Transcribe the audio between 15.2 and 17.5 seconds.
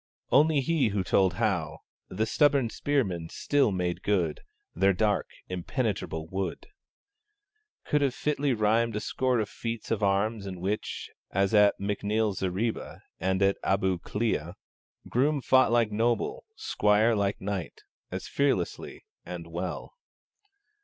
fought like noble, squire like